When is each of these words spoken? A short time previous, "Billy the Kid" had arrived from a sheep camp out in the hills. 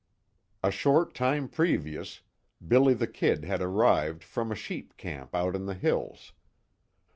A 0.63 0.71
short 0.71 1.13
time 1.13 1.47
previous, 1.47 2.21
"Billy 2.67 2.95
the 2.95 3.05
Kid" 3.05 3.43
had 3.43 3.61
arrived 3.61 4.23
from 4.23 4.51
a 4.51 4.55
sheep 4.55 4.97
camp 4.97 5.35
out 5.35 5.55
in 5.55 5.67
the 5.67 5.75
hills. 5.75 6.33